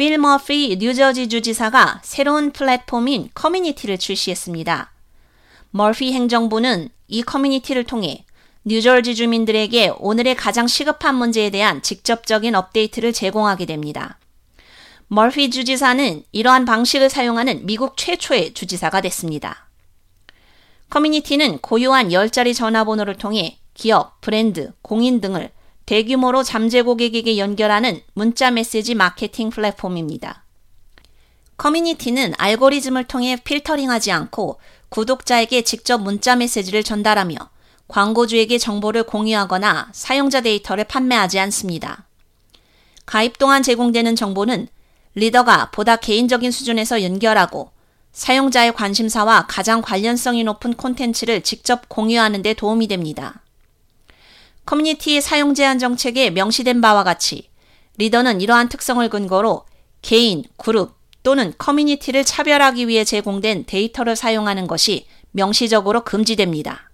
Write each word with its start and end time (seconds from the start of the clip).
필 0.00 0.16
머피 0.16 0.78
뉴저지 0.80 1.28
주지사가 1.28 2.00
새로운 2.02 2.52
플랫폼인 2.52 3.28
커뮤니티를 3.34 3.98
출시했습니다. 3.98 4.90
머피 5.72 6.14
행정부는 6.14 6.88
이 7.08 7.20
커뮤니티를 7.22 7.84
통해 7.84 8.24
뉴저지 8.64 9.14
주민들에게 9.14 9.92
오늘의 9.98 10.36
가장 10.36 10.66
시급한 10.66 11.16
문제에 11.16 11.50
대한 11.50 11.82
직접적인 11.82 12.54
업데이트를 12.54 13.12
제공하게 13.12 13.66
됩니다. 13.66 14.18
머피 15.08 15.50
주지사는 15.50 16.22
이러한 16.32 16.64
방식을 16.64 17.10
사용하는 17.10 17.66
미국 17.66 17.98
최초의 17.98 18.54
주지사가 18.54 19.02
됐습니다. 19.02 19.68
커뮤니티는 20.88 21.58
고유한 21.58 22.08
10자리 22.08 22.54
전화번호를 22.54 23.18
통해 23.18 23.58
기업, 23.74 24.18
브랜드, 24.22 24.72
공인 24.80 25.20
등을 25.20 25.50
대규모로 25.90 26.44
잠재 26.44 26.82
고객에게 26.82 27.36
연결하는 27.36 28.00
문자 28.12 28.52
메시지 28.52 28.94
마케팅 28.94 29.50
플랫폼입니다. 29.50 30.44
커뮤니티는 31.56 32.34
알고리즘을 32.38 33.08
통해 33.08 33.34
필터링하지 33.42 34.12
않고 34.12 34.60
구독자에게 34.88 35.62
직접 35.62 36.00
문자 36.00 36.36
메시지를 36.36 36.84
전달하며 36.84 37.34
광고주에게 37.88 38.56
정보를 38.58 39.02
공유하거나 39.02 39.88
사용자 39.90 40.42
데이터를 40.42 40.84
판매하지 40.84 41.40
않습니다. 41.40 42.06
가입 43.04 43.38
동안 43.38 43.64
제공되는 43.64 44.14
정보는 44.14 44.68
리더가 45.16 45.72
보다 45.72 45.96
개인적인 45.96 46.52
수준에서 46.52 47.02
연결하고 47.02 47.72
사용자의 48.12 48.74
관심사와 48.74 49.46
가장 49.48 49.82
관련성이 49.82 50.44
높은 50.44 50.74
콘텐츠를 50.74 51.40
직접 51.42 51.88
공유하는 51.88 52.42
데 52.42 52.54
도움이 52.54 52.86
됩니다. 52.86 53.42
커뮤니티의 54.70 55.20
사용 55.20 55.52
제한 55.52 55.80
정책에 55.80 56.30
명시된 56.30 56.80
바와 56.80 57.02
같이 57.02 57.50
리더는 57.98 58.40
이러한 58.40 58.68
특성을 58.68 59.06
근거로 59.08 59.66
개인, 60.00 60.44
그룹 60.56 60.94
또는 61.24 61.52
커뮤니티를 61.58 62.24
차별하기 62.24 62.86
위해 62.86 63.02
제공된 63.02 63.66
데이터를 63.66 64.14
사용하는 64.14 64.68
것이 64.68 65.08
명시적으로 65.32 66.04
금지됩니다. 66.04 66.88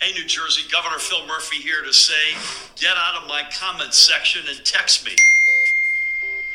Hey, 0.00 0.16
New 0.16 0.26
Jersey, 0.26 0.64
Governor 0.68 0.98
Phil 0.98 1.28
Murphy 1.28 1.60
here 1.60 1.84
to 1.84 1.92
say, 1.92 2.32
get 2.74 2.96
out 2.96 3.20
of 3.20 3.28
my 3.28 3.44
comments 3.52 4.00
section 4.00 4.48
and 4.48 4.64
text 4.64 5.04
me. 5.04 5.12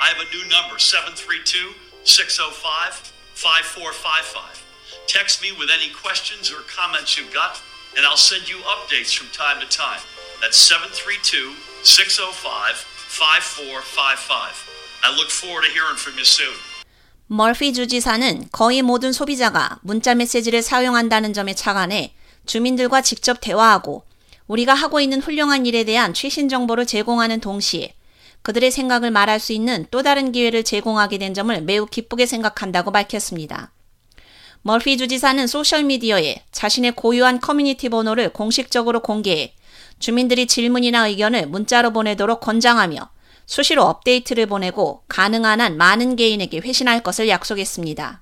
I 0.02 0.10
have 0.10 0.18
a 0.18 0.26
new 0.34 0.42
number, 0.50 0.82
732 0.82 1.78
605 2.06 3.14
5455. 3.38 4.66
Text 5.06 5.46
me 5.46 5.54
with 5.54 5.70
any 5.70 5.94
questions 5.94 6.50
or 6.50 6.66
comments 6.66 7.18
you've 7.18 7.34
got, 7.34 7.62
and 7.98 8.06
I'll 8.06 8.18
send 8.18 8.50
you 8.50 8.58
updates 8.64 9.16
from 9.16 9.30
time 9.32 9.60
to 9.60 9.68
time. 9.68 10.02
That's 10.42 10.58
732 10.58 11.56
605 11.84 12.76
5455. 13.12 14.70
I 15.04 15.10
look 15.16 15.32
forward 15.32 15.64
to 15.66 15.72
hearing 15.72 15.98
from 15.98 16.16
you 16.16 16.26
soon. 16.26 16.56
머피 17.28 17.74
주지사는 17.74 18.50
거의 18.52 18.82
모든 18.82 19.14
소비자가 19.14 19.80
문자 19.84 20.16
메시지를 20.16 20.62
사용한다는 20.62 21.34
점에 21.34 21.54
착안해 21.54 22.14
주민들과 22.46 23.02
직접 23.02 23.40
대화하고 23.40 24.04
우리가 24.48 24.74
하고 24.74 25.00
있는 25.00 25.22
훌륭한 25.22 25.66
일에 25.66 25.86
대한 25.86 26.14
최신 26.14 26.50
정보를 26.50 26.86
제공하는 26.86 27.40
동시에 27.40 27.94
그들의 28.42 28.72
생각을 28.72 29.12
말할 29.12 29.40
수 29.40 29.54
있는 29.54 29.86
또 29.92 30.04
다른 30.04 30.32
기회를 30.32 30.64
제공하게 30.64 31.20
된 31.20 31.34
점을 31.34 31.62
매우 31.62 31.86
기쁘게 31.86 32.26
생각한다고 32.26 32.92
밝혔습니다. 32.92 33.72
멀피 34.64 34.98
주지사는 34.98 35.48
소셜미디어에 35.48 36.44
자신의 36.52 36.92
고유한 36.92 37.40
커뮤니티 37.40 37.90
번호를 37.90 38.30
공식적으로 38.30 39.02
공개해 39.02 39.56
주민들이 40.00 40.46
질문이나 40.46 41.08
의견을 41.08 41.48
문자로 41.48 41.92
보내도록 41.92 42.42
권장하며 42.42 43.10
수시로 43.46 43.84
업데이트를 43.84 44.46
보내고 44.46 45.04
가능한 45.08 45.62
한 45.62 45.78
많은 45.78 46.16
개인에게 46.16 46.60
회신할 46.60 47.02
것을 47.04 47.28
약속했습니다. 47.28 48.22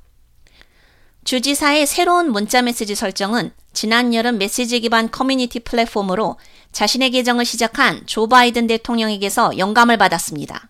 주지사의 1.26 1.86
새로운 1.86 2.32
문자 2.32 2.62
메시지 2.62 2.96
설정은 2.96 3.52
지난 3.74 4.14
여름 4.14 4.38
메시지 4.38 4.80
기반 4.80 5.12
커뮤니티 5.12 5.60
플랫폼으로 5.60 6.38
자신의 6.72 7.12
계정을 7.12 7.46
시작한 7.46 8.02
조 8.08 8.28
바이든 8.28 8.68
대통령에게서 8.68 9.58
영감을 9.58 9.98
받았습니다. 9.98 10.70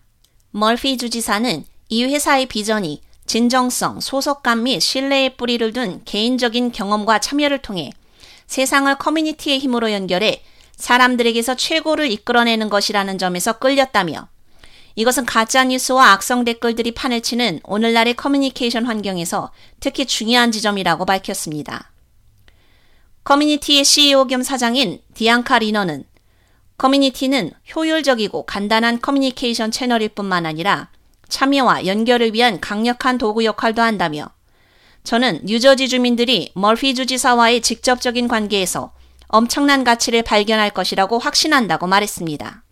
멀피 0.50 0.98
주지사는 0.98 1.64
이 1.88 2.04
회사의 2.04 2.46
비전이 2.46 3.00
진정성, 3.30 4.00
소속감 4.00 4.64
및 4.64 4.80
신뢰의 4.80 5.36
뿌리를 5.36 5.72
둔 5.72 6.02
개인적인 6.04 6.72
경험과 6.72 7.20
참여를 7.20 7.58
통해 7.58 7.92
세상을 8.48 8.92
커뮤니티의 8.96 9.60
힘으로 9.60 9.92
연결해 9.92 10.42
사람들에게서 10.74 11.54
최고를 11.54 12.10
이끌어내는 12.10 12.68
것이라는 12.68 13.18
점에서 13.18 13.60
끌렸다며 13.60 14.26
이것은 14.96 15.26
가짜뉴스와 15.26 16.10
악성 16.10 16.44
댓글들이 16.44 16.90
판을 16.90 17.20
치는 17.20 17.60
오늘날의 17.62 18.14
커뮤니케이션 18.14 18.84
환경에서 18.84 19.52
특히 19.78 20.06
중요한 20.06 20.50
지점이라고 20.50 21.04
밝혔습니다. 21.04 21.92
커뮤니티의 23.22 23.84
CEO 23.84 24.26
겸 24.26 24.42
사장인 24.42 25.00
디앙카 25.14 25.60
리너는 25.60 26.02
커뮤니티는 26.78 27.52
효율적이고 27.76 28.46
간단한 28.46 29.00
커뮤니케이션 29.00 29.70
채널일 29.70 30.08
뿐만 30.08 30.46
아니라 30.46 30.90
참여와 31.30 31.86
연결을 31.86 32.34
위한 32.34 32.60
강력한 32.60 33.16
도구 33.16 33.44
역할도 33.44 33.80
한다며 33.80 34.26
저는 35.04 35.40
뉴저지 35.44 35.88
주민들이 35.88 36.52
멀피 36.54 36.94
주지사와의 36.94 37.62
직접적인 37.62 38.28
관계에서 38.28 38.92
엄청난 39.28 39.84
가치를 39.84 40.22
발견할 40.22 40.70
것이라고 40.70 41.18
확신한다고 41.18 41.86
말했습니다. 41.86 42.64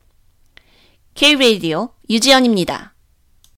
K-Radio 1.14 1.90
유지연입니다. 2.10 2.94